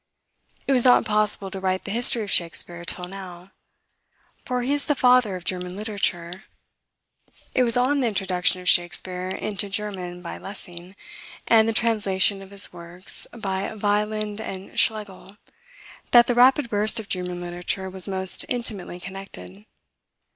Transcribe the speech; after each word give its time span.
It 0.65 0.71
was 0.71 0.83
not 0.83 1.05
possible 1.05 1.51
to 1.51 1.59
write 1.59 1.83
the 1.83 1.91
history 1.91 2.23
of 2.23 2.31
Shakspeare 2.31 2.83
till 2.85 3.05
now; 3.05 3.51
for 4.45 4.63
he 4.63 4.73
is 4.73 4.87
the 4.87 4.95
father 4.95 5.35
of 5.35 5.43
German 5.43 5.75
literature: 5.75 6.45
it 7.53 7.61
was 7.61 7.77
on 7.77 7.99
the 7.99 8.07
introduction 8.07 8.59
of 8.61 8.67
Shakspeare 8.67 9.29
into 9.29 9.69
German 9.69 10.23
by 10.23 10.39
Lessing, 10.39 10.95
and 11.47 11.69
the 11.69 11.71
translation 11.71 12.41
of 12.41 12.49
his 12.49 12.73
works 12.73 13.27
by 13.31 13.71
Wieland 13.75 14.41
and 14.41 14.79
Schlegel, 14.79 15.37
that 16.09 16.25
the 16.25 16.33
rapid 16.33 16.67
burst 16.71 16.99
of 16.99 17.07
German 17.07 17.39
literature 17.39 17.87
was 17.87 18.07
most 18.07 18.43
intimately 18.49 18.99
connected. 18.99 19.67